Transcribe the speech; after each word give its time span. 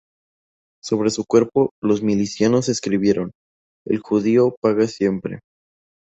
Sobre 0.83 1.11
su 1.11 1.25
cuerpo, 1.27 1.69
los 1.79 2.01
milicianos 2.01 2.69
escribieron: 2.69 3.33
"El 3.85 3.99
judío 3.99 4.55
paga 4.59 4.87
siempre". 4.87 5.41